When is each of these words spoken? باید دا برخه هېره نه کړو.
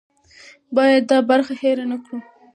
باید 0.75 1.03
دا 1.11 1.17
برخه 1.29 1.53
هېره 1.61 1.85
نه 1.91 1.97
کړو. 2.03 2.17